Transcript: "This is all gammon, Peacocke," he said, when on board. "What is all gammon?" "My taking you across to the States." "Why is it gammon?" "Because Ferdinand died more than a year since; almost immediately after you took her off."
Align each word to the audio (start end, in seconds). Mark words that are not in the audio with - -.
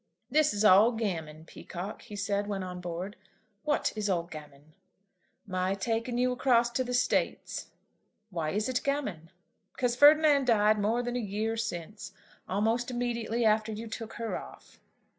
"This 0.31 0.51
is 0.51 0.65
all 0.65 0.93
gammon, 0.93 1.45
Peacocke," 1.45 2.01
he 2.01 2.15
said, 2.15 2.47
when 2.47 2.63
on 2.63 2.81
board. 2.81 3.15
"What 3.63 3.93
is 3.95 4.09
all 4.09 4.23
gammon?" 4.23 4.73
"My 5.45 5.75
taking 5.75 6.17
you 6.17 6.31
across 6.31 6.71
to 6.71 6.83
the 6.83 6.95
States." 6.95 7.67
"Why 8.31 8.49
is 8.49 8.67
it 8.67 8.81
gammon?" 8.83 9.29
"Because 9.75 9.95
Ferdinand 9.95 10.45
died 10.47 10.79
more 10.79 11.03
than 11.03 11.15
a 11.15 11.19
year 11.19 11.55
since; 11.55 12.13
almost 12.49 12.89
immediately 12.89 13.45
after 13.45 13.71
you 13.71 13.85
took 13.87 14.13
her 14.13 14.35
off." 14.39 14.79